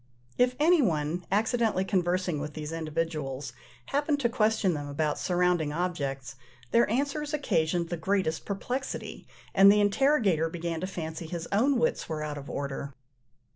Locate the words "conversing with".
1.85-2.55